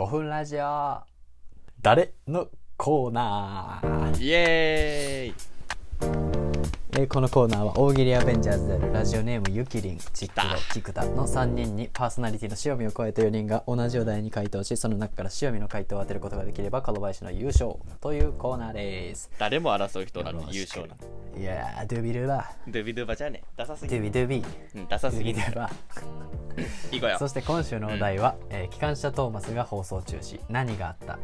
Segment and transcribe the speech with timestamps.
[0.00, 0.98] 5分ラジオ。
[1.82, 5.34] 誰のコーナー、イエーイ。
[6.92, 19.30] えーこのコーナーは大喜利アベンジャーズであるラジオネームゆきりんチックロ来キクタの3人にパーソナリティの塩見を超えた4人が同じお題に回答しその中から塩見の回答を当てることができれば角林の優勝というコーナーです。
[19.38, 20.94] 誰も争う人なのに優勝な
[21.34, 24.44] のいやードゥビルバドゥビドゥバじゃねダサすぎドゥビドゥビ
[24.76, 25.70] うんダサドゥすぎビドゥバ
[26.92, 30.40] いそして今週のお題は、えー機関車トーマスが放送中止。
[30.48, 31.18] 何があった？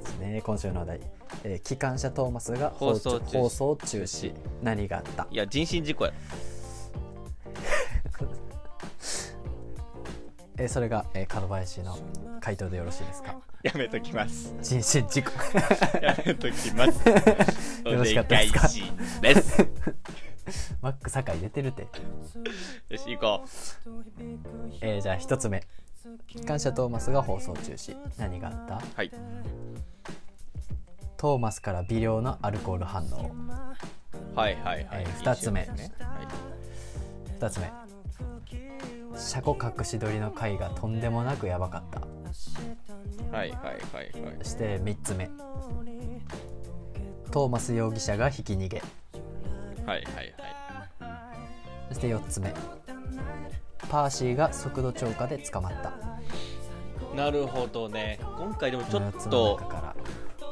[0.00, 0.42] ですね。
[0.44, 1.00] 今週のお題、
[1.44, 3.38] えー機関車トーマスが放放送中止。
[3.40, 4.34] 放送中止。
[4.62, 5.26] 何があった？
[5.30, 6.12] いや人身事故や
[10.58, 11.96] えーそれが、えー、角林の
[12.40, 13.36] 回答でよろしいですか？
[13.62, 14.54] やめときます。
[14.60, 15.30] 人身事故。
[16.02, 17.08] やめときます。
[17.88, 19.64] よろしかったですか？
[20.82, 21.82] マック酒井出てるって、
[22.88, 23.44] よし行こ
[24.80, 25.62] えーじゃあ一つ目。
[26.26, 27.96] 機関車トーマスが放送中止。
[28.18, 28.74] 何があった？
[28.74, 29.10] うはい。
[31.16, 33.30] トーマスから微量のアルコール反応。
[34.34, 35.66] はいはいはい、えー二つ目。
[35.66, 35.92] ね
[37.38, 37.70] 二つ目。
[39.16, 42.00] 車庫隠し撮りの回がとんでもなくやばかった。
[43.36, 44.36] はいはいはいはい。
[44.42, 45.30] そして3つ目。
[47.30, 48.82] トーマス容疑者がひき逃げ。
[49.86, 50.34] はいはいはい
[51.92, 52.54] そして4つ目。
[53.90, 55.92] パーシーが速度超過で捕まった。
[57.14, 58.18] なるほどね。
[58.38, 59.60] 今回でもちょこの4つのっと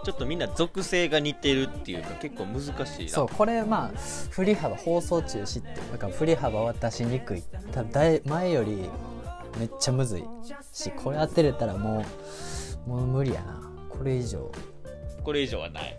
[0.04, 3.10] ちょっとみんな属性が似てるっていうか結構難しいな。
[3.10, 3.98] そうこれまあ
[4.30, 7.42] 振り幅放送中止ってだから振り幅は出しにくい。
[7.72, 8.84] ただい前より
[9.58, 10.24] めっちゃむずい。
[10.72, 12.04] しこれ当てれたらも
[12.86, 13.62] うもう無理やな。
[13.88, 14.52] これ以上。
[15.24, 15.96] これ以上はない。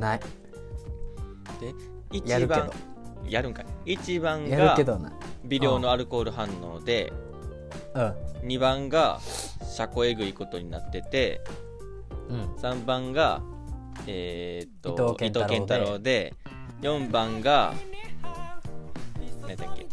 [0.00, 0.20] ない。
[1.60, 1.74] で
[2.10, 2.70] 一番
[3.26, 5.12] やるんかい？1番やるがけどな。
[5.44, 7.12] 微量のアルコール反応で
[7.94, 8.14] うん。
[8.48, 9.20] 2番が
[9.76, 11.40] 車庫えぐいことになってて
[12.28, 12.42] うん。
[12.56, 13.42] 3番が
[14.06, 16.34] えーっと伊藤健太郎で。
[16.80, 17.74] 4番が
[19.42, 19.86] 何だっけ？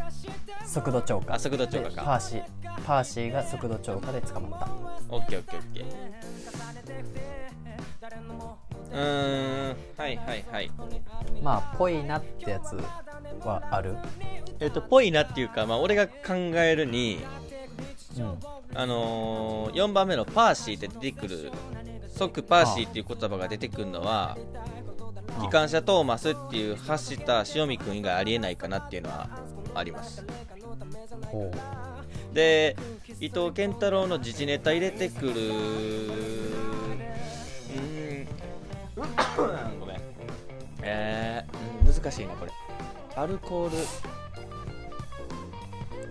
[0.68, 1.34] 速度超過。
[1.34, 2.44] あ速度超過でパかーシー。
[2.86, 4.68] パーシーが速度超過で捕まった。
[5.10, 7.25] オッケーオッケーオッケー
[8.96, 10.72] うーんはいはいはい。
[11.44, 12.76] まあぽいなってやつ
[13.46, 13.96] はある？
[14.60, 17.20] えっとぽいなっていうかまあ俺が考えるに
[18.18, 18.38] うん。
[18.74, 21.52] あのー、4番目のパーシーって出てくる
[22.10, 24.38] 即パーシーっていう言葉が出てくるのは
[25.42, 29.30] 機関車トーマスっていう発した塩見くん以外ありえないかなっていうのは
[29.76, 30.26] あります。
[31.28, 31.52] ほ
[32.34, 32.76] で
[33.22, 35.34] 伊藤健太郎の自治ネタ入れてくる
[42.06, 42.52] 難しいなこれ。
[43.16, 43.78] アルコール。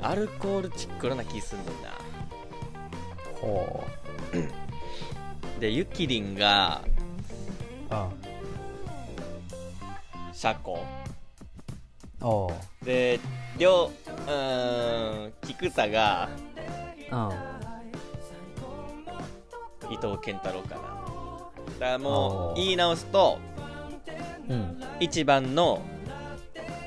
[0.02, 1.90] アルコールチックロな気すんねんな。
[3.40, 3.46] う。
[3.46, 3.84] ほ
[5.60, 6.82] でゆきりんが
[7.90, 8.10] ううん
[10.32, 10.84] 車庫。
[12.20, 12.50] おう
[12.84, 13.20] で
[13.56, 16.28] 両うーん菊田が
[17.12, 17.30] うん
[19.92, 20.80] 伊藤健太郎かな。
[21.78, 23.38] だからもう言い直すと
[24.48, 25.82] うん1番の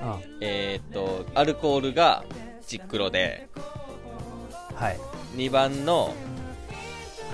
[0.01, 0.23] うん。
[0.41, 2.23] えーっとアルコールが
[2.65, 3.49] チックロで
[4.75, 4.97] はい。
[5.35, 6.13] 2番の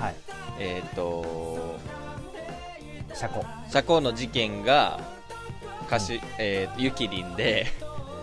[0.00, 0.14] はい。
[0.58, 1.78] えーっと
[3.14, 3.44] 車庫。
[3.70, 5.00] 車庫の事件が
[5.86, 7.66] 歌手、えー、ゆきりんで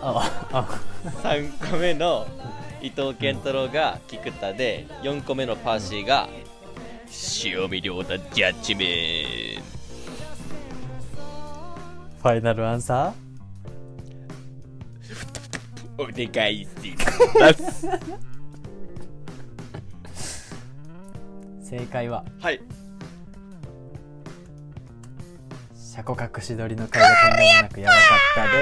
[0.00, 0.78] ああ。
[1.22, 2.26] 3個目の
[2.82, 6.28] 伊藤健太郎が菊田で4個目のパーシーが
[7.44, 9.51] 塩見亮太ジャッジメン
[12.22, 13.12] ファイナルアンサ
[15.98, 16.14] お願
[16.52, 16.68] いし
[17.40, 17.88] ます。
[17.88, 18.00] ー
[21.64, 22.24] 正解は？
[22.38, 22.60] はい。
[25.74, 28.00] 車庫隠し撮りの回がとんでもなくやばかっ
[28.36, 28.58] たで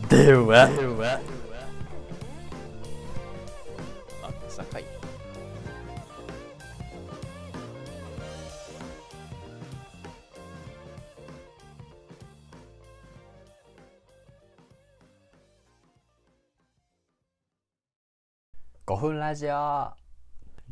[0.00, 0.08] ーす。
[0.10, 1.18] ではでは
[4.22, 4.86] あ酒井5
[19.04, 19.90] 分ラジオ。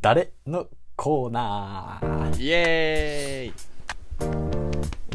[0.01, 0.65] 誰の
[0.95, 2.41] コーナー？
[2.41, 3.53] イエーイ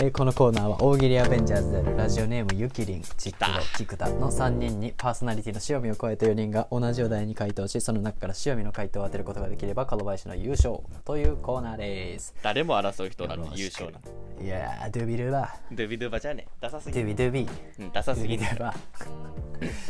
[0.01, 13.99] えーこのコーナーは大喜利アベンジャーズであるラジオネームゆきりんチックロ来キクタの3人にパーソナリティの塩見を超えた4人が同じお題に回答しその中から塩見の回答を当てることができれば角林の優勝というコーナーです誰も争う人なのに優勝な。
[14.41, 16.51] いやードゥビルバドゥビドゥバじゃねえ。
[16.61, 17.05] ダサすドぎる。
[17.07, 17.49] ゥビドゥビ
[17.81, 18.41] うん、ダサドゥすぎる。
[18.43, 18.75] ビドゥバ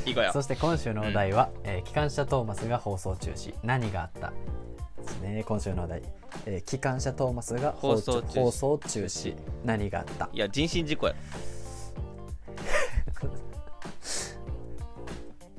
[0.06, 0.40] いこよそ。
[0.40, 4.32] して今週のお題は、えー機関車トーマスが放送中止何があった？
[4.98, 5.44] ですね。
[5.46, 6.02] 今週のお題、
[6.46, 8.40] えー機関車トーマスが放放送中止。
[8.42, 9.36] 放送中止。
[9.64, 10.28] 何があった？
[10.32, 11.14] いや、人身事故や。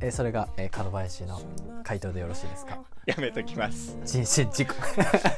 [0.01, 1.41] えーそれが、えー、角林の
[1.83, 2.80] 回答でよろしいですか？
[3.06, 3.97] やめときます。
[4.06, 4.74] 人身事故。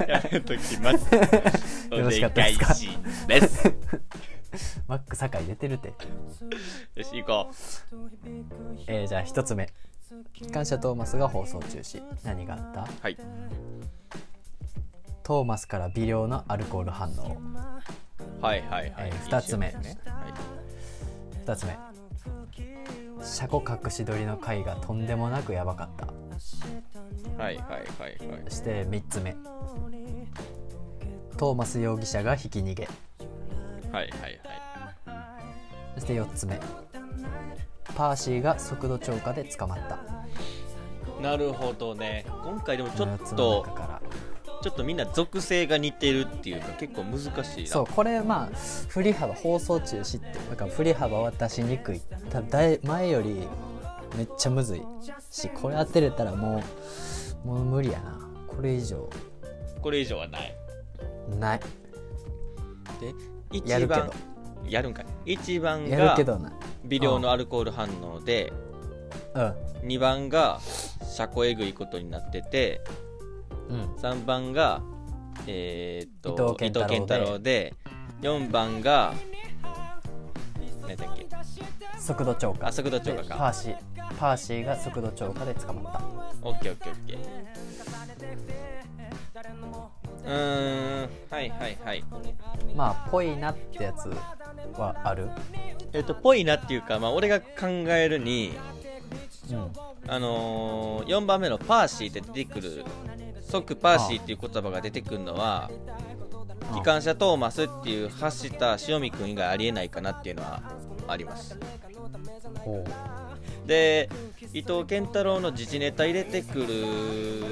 [0.06, 1.06] やめときます。
[1.90, 2.74] お よろしかったですか？
[2.74, 2.86] す。
[4.86, 7.50] マック酒井出てるて、よし、行こ
[8.86, 9.68] えーじゃあ一つ目
[10.32, 12.80] 機関車トーマスが放送中止何があった？
[12.82, 12.84] う。
[13.02, 13.16] はい。
[15.22, 17.40] トーマスから微量のアルコール反応
[18.40, 19.10] はいはいはい。
[19.10, 20.32] えー二つ目ねはい
[21.44, 21.76] 二つ目
[23.24, 26.06] 車庫隠し撮りの回がとんでもなくやばかった
[27.40, 27.66] はいはい
[27.98, 28.42] はいはい。
[28.48, 29.36] そして3つ目
[31.36, 34.40] トーマス容疑者がひき逃げはいはいはい。
[35.94, 36.58] そして4つ目
[37.94, 39.98] パーシーが速度超過で捕まった。
[41.20, 42.24] なるほどね。
[42.44, 43.66] 今回でもちょっ4つのと
[44.62, 47.68] ちょっとみんな属性が似てるっていうか結構難しいな。
[47.68, 48.56] そうこれまあ
[48.88, 52.00] 振り幅放送中止ってだから振り幅は出しにくい。
[52.30, 53.46] 多分だい前より
[54.16, 54.82] めっちゃむずい
[55.30, 56.62] しこれ当てれたらも
[57.44, 58.18] うもう無理やな。
[58.46, 59.08] これ以上。
[59.80, 60.54] これ以上はない。
[61.38, 61.60] ない。
[63.00, 63.14] で、
[63.50, 64.12] 一やるけ番ど、
[64.68, 65.34] やるんかい。
[65.34, 66.52] 1番やるがけどな
[66.84, 68.52] 微量のアルコール反応で、
[69.34, 69.54] うん。
[69.88, 70.60] 2番が
[71.16, 72.80] 車庫えぐいことになってて、
[73.68, 73.94] うん。
[73.96, 74.82] 3番が、
[75.46, 77.74] えーっと伊藤健太郎で。
[78.22, 79.14] 4番が
[80.82, 81.26] 何だっけ？
[81.98, 82.68] 速度超過。
[82.68, 83.76] あ速度超過でかパーシー
[84.16, 86.00] パーシーが速度超過で捕まった。
[86.42, 87.18] オッケーオッケーオッケー。
[90.24, 92.04] うーんはいはいはい。
[92.76, 94.08] まあぽいなってやつ
[94.78, 95.28] はある
[95.92, 98.52] えっとぽいなっていうか、まあ、俺が考えるに
[99.50, 99.70] うん
[100.08, 102.84] あのー、4番目のパーシーって出てくる
[103.48, 105.70] 即パーシーっていう言葉が出てくるのは
[106.70, 110.62] あ機関車トーマスっていう発した塩見くん以外ありえないかなっていうのは
[111.06, 111.58] あります。
[112.60, 112.84] ほ
[113.66, 114.08] で
[114.52, 117.46] 伊藤健太郎の自治ネタ入れてくるうー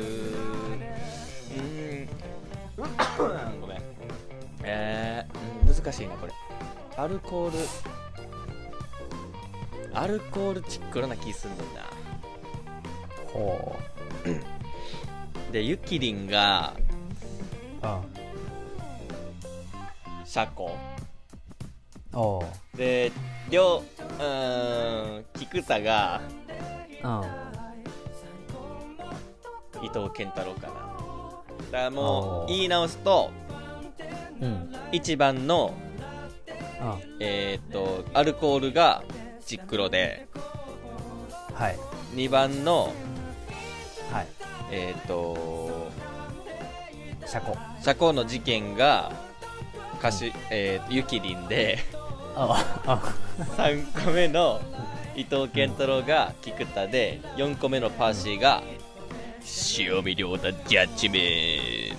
[3.56, 3.78] んごめん。
[4.62, 6.32] えー、うん難しいなこれ。
[6.96, 7.58] アルコール
[9.92, 11.82] アルコールチックな気すんねんな。
[11.82, 13.32] う。
[13.32, 13.76] ほ
[15.52, 16.74] でゆきりんが
[17.82, 18.00] ううん
[20.24, 20.76] 車庫。
[22.12, 22.42] おう
[22.76, 23.12] で
[23.50, 23.82] 両
[24.18, 26.20] うーん菊田が
[27.02, 27.22] うん
[29.84, 30.74] 伊藤健太郎かな。
[31.72, 33.30] だからもう言い直すと
[34.40, 34.72] うん。
[34.92, 35.74] 1番の
[36.80, 39.02] うんえーっとアルコールが
[39.50, 40.28] チックロで。
[41.54, 41.78] はい。
[42.14, 42.92] 2番の
[44.12, 44.28] はい。
[44.70, 45.90] えーっと
[47.26, 47.56] 車庫。
[47.82, 49.10] 車庫の事件が
[49.98, 51.80] 歌手、えーゆきりんで
[52.36, 53.12] ああ。
[53.56, 54.60] 3個目の
[55.16, 58.62] 伊藤健太郎が菊田で4個目のパーシーが
[59.76, 61.96] 塩見亮太ジャッジメン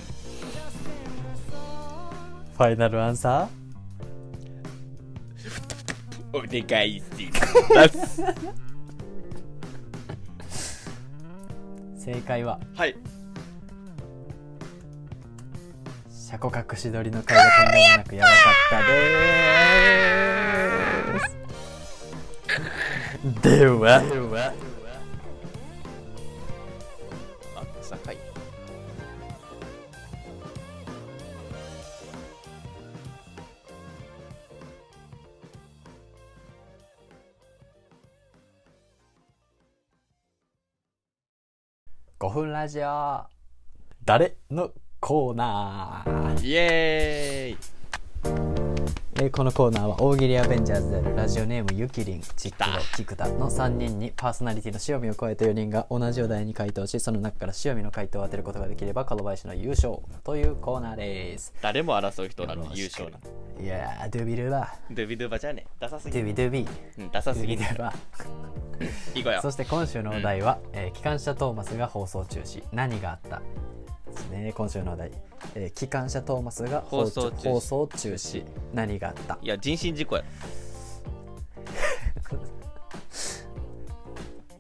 [2.56, 3.50] ファイナルアンサ
[6.34, 7.04] お願いし
[7.74, 8.22] ます。
[8.22, 8.36] ー
[11.98, 12.96] 正解ははい。
[16.10, 18.38] 車庫隠し撮りの回がとんでもなくやばかっ
[18.70, 18.82] た
[21.14, 21.38] です。
[23.60, 24.52] ではマッ
[42.22, 43.22] 5分ラジオ。
[44.06, 46.46] 誰のコーナー？
[46.46, 47.58] イエーイ。
[49.16, 53.28] えーこのコーナーは大喜利アベンジャーズであるラジオネームゆきりんチックロキクタ。
[53.28, 61.56] の3人にパーソナリティの塩見を超えた4人が同じお題に回答しその中から塩見の回答を当てることができれば角林の優勝というコーナーです。
[61.60, 63.18] 誰も争う人なのに優勝な
[63.58, 63.64] の。
[63.64, 66.34] いやードゥビルバドゥビドゥバじゃねえダサすぎる。
[66.36, 67.94] ドゥビドゥビうんダサドゥすぎるビドゥバ
[69.16, 69.42] いいこよ。
[69.42, 72.64] そして今週のお題は、えー機関車トーマスが放送中止。
[72.72, 73.42] 何があった
[74.12, 74.54] ですね。
[74.56, 75.12] 今週のお題、
[75.56, 77.38] えー機関車トーマスが放送中
[78.14, 78.44] 止。
[78.74, 79.38] 何があった？
[79.42, 80.24] いや人身事故や。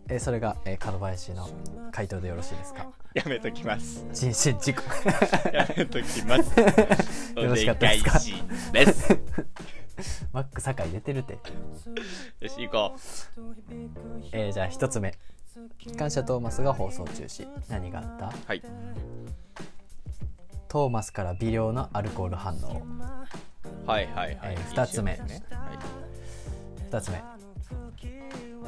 [0.09, 1.49] えーそれが、えー、門林の
[1.91, 2.87] 回答でよろしいですか？
[3.13, 4.05] やめときます。
[4.13, 4.81] 人身事故。
[5.53, 6.59] やめときます。
[6.59, 8.11] よろしかったですか？
[8.11, 9.19] お願いします
[10.33, 11.33] マック酒井出てるて、
[12.39, 12.95] よし行こ
[14.31, 15.13] えーじゃあ一つ目。
[15.77, 17.47] 機関車トーマスが放送中止。
[17.69, 18.27] 何があった？
[18.27, 18.61] うはい。
[20.69, 22.81] トーマスから微量のアルコール反応。
[23.85, 25.17] はいはいはい、えー二つ目。
[25.17, 25.43] ね。
[26.89, 27.21] 2つ目。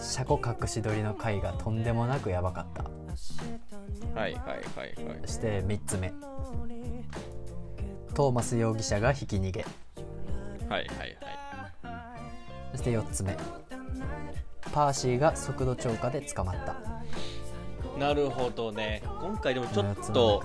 [0.01, 2.84] 車庫隠し撮りの回がとんでもなくやばかった。
[4.20, 5.05] はい、はいはいはい。
[5.08, 6.12] はいそして3つ目。
[8.13, 9.65] トーマス容疑者がひき逃げ。
[10.67, 11.17] はいはいはい
[12.73, 13.37] そして4つ目。
[14.73, 16.75] パーシーが速度超過で捕まった。
[17.99, 19.03] なるほどね。
[19.21, 20.43] 今回でもちょっ4つのと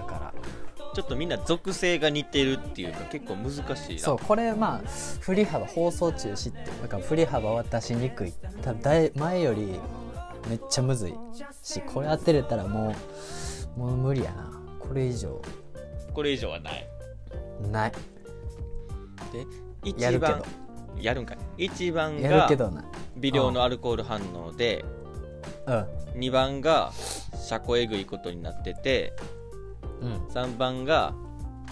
[0.94, 4.00] ちょっとみんな属性が似てるっていうか結構難しいな。
[4.00, 4.88] そうこれまあ
[5.20, 8.32] 振り幅放送中止ってだから振り幅は出しにくい。
[8.62, 9.80] 多分だい前より
[10.48, 11.14] めっちゃむずい。
[11.62, 12.94] しこれ当てれたらも
[13.76, 14.50] うもう無理やな。
[14.78, 15.40] これ以上。
[16.12, 16.86] これ以上はない。
[17.70, 17.92] ない。
[19.32, 19.46] で
[19.84, 20.44] 一やるけ番ど
[20.96, 22.84] やるんかい1番やるがけどな。
[23.16, 24.84] 微量のアルコール反応で
[25.66, 25.86] うん。
[26.20, 26.92] 2番が
[27.46, 29.12] 車庫えぐいことになってて
[30.00, 30.14] うん。
[30.28, 31.14] 3番が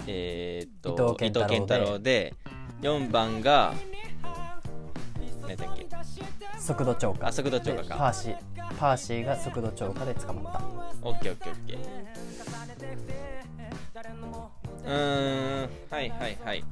[0.07, 2.35] えーっと伊藤健太郎で。
[2.83, 3.73] 4番が
[5.49, 5.87] 何だっけ。
[6.59, 7.29] 速度超過。
[7.29, 8.37] あ速度超過でかパーシー
[8.79, 10.61] パーシーが速度超過で捕まった。
[11.09, 11.79] オッケーオッケーオッケー。
[14.85, 16.65] うーんはいはいはい。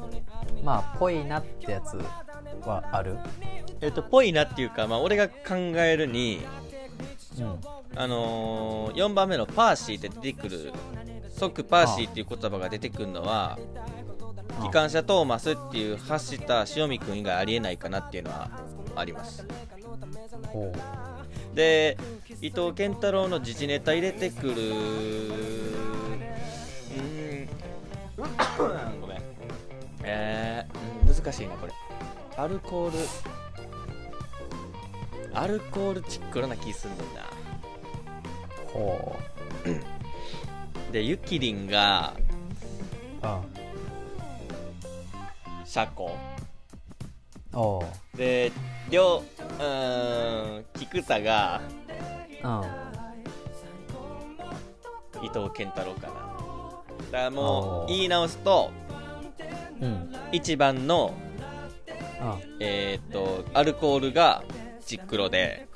[0.63, 1.99] まあぽいなってやつ
[2.69, 3.17] はある？
[3.81, 6.41] えっとぽいなっていうかまあ俺が考えるに
[7.39, 7.59] うん。
[7.97, 10.73] あのー、4番目のパーシーって出てくる
[11.37, 13.57] 即パーシーっていう言葉が出てくるのは
[14.63, 18.51] 機関車トーマスっていう発した塩見君以外ありえないかなっていうのは
[18.97, 19.47] あります。
[21.55, 21.97] で
[22.41, 25.35] 伊藤健太郎の自治ネタ入れてくるうー
[27.45, 27.49] ん
[29.01, 29.23] ごめん。
[30.03, 31.73] えー、うん難しいなこれ
[32.37, 32.99] アルコール。
[35.33, 37.05] アルコールチックな気すんねんな。
[38.73, 39.17] ほ
[40.93, 42.15] でゆきりんが
[43.23, 43.43] ううん
[45.65, 46.17] 車庫。
[47.53, 47.85] おう
[48.17, 48.51] で
[48.91, 51.61] りょううーん菊田が
[52.43, 52.63] うん
[55.25, 56.15] 伊藤健太郎かな。
[57.13, 58.71] だからもう言い直すと
[59.81, 60.13] うん。
[60.33, 61.15] 1番の
[62.21, 64.43] うんえーっとアルコールが
[64.85, 65.67] チックロで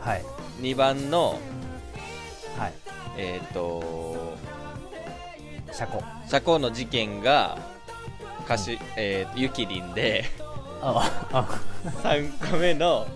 [0.00, 0.24] はい。
[0.60, 1.38] 2番の
[2.58, 2.72] はい。
[3.16, 4.36] えーっと
[5.72, 6.02] 車庫。
[6.28, 7.58] 車庫の事件が
[8.44, 10.24] 歌手、えー、ゆきりんで
[10.82, 11.60] ああ。
[12.02, 13.06] 3個目の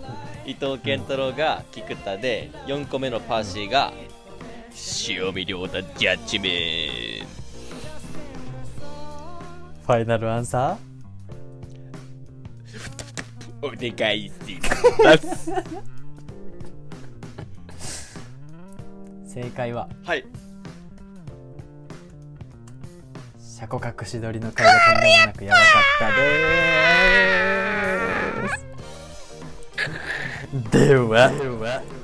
[0.46, 3.92] 伊藤健太郎が菊田で4個目のパーシーが
[5.08, 7.26] 塩見亮太ジャッジメン
[9.86, 10.78] ファイナルアンサ
[13.64, 14.32] お願いし
[15.02, 15.50] ます。
[15.50, 15.64] ー
[19.42, 20.24] 正解ははい。
[23.38, 28.66] 車庫隠し撮りの回がとんでもなくやばかったでーす。
[30.88, 32.03] ではあ酒